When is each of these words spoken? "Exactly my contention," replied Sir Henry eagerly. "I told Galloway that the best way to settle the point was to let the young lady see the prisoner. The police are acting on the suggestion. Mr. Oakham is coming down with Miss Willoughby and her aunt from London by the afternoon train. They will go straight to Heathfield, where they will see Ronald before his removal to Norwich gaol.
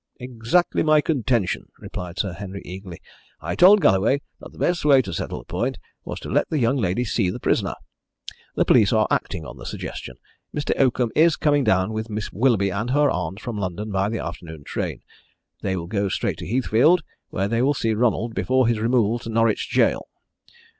"Exactly 0.19 0.81
my 0.81 0.99
contention," 0.99 1.71
replied 1.77 2.17
Sir 2.17 2.33
Henry 2.33 2.63
eagerly. 2.65 2.97
"I 3.39 3.53
told 3.55 3.81
Galloway 3.81 4.23
that 4.39 4.51
the 4.51 4.57
best 4.57 4.83
way 4.83 4.99
to 5.03 5.13
settle 5.13 5.37
the 5.37 5.45
point 5.45 5.77
was 6.05 6.19
to 6.21 6.29
let 6.31 6.49
the 6.49 6.57
young 6.57 6.77
lady 6.77 7.05
see 7.05 7.29
the 7.29 7.39
prisoner. 7.39 7.75
The 8.55 8.65
police 8.65 8.91
are 8.91 9.05
acting 9.11 9.45
on 9.45 9.57
the 9.59 9.65
suggestion. 9.67 10.15
Mr. 10.57 10.71
Oakham 10.79 11.11
is 11.15 11.35
coming 11.35 11.63
down 11.63 11.93
with 11.93 12.09
Miss 12.09 12.33
Willoughby 12.33 12.71
and 12.71 12.89
her 12.89 13.11
aunt 13.11 13.39
from 13.41 13.59
London 13.59 13.91
by 13.91 14.09
the 14.09 14.17
afternoon 14.17 14.63
train. 14.63 15.03
They 15.61 15.75
will 15.77 15.85
go 15.85 16.09
straight 16.09 16.39
to 16.39 16.47
Heathfield, 16.47 17.03
where 17.29 17.47
they 17.47 17.61
will 17.61 17.75
see 17.75 17.93
Ronald 17.93 18.33
before 18.33 18.67
his 18.67 18.79
removal 18.79 19.19
to 19.19 19.29
Norwich 19.29 19.71
gaol. 19.71 20.07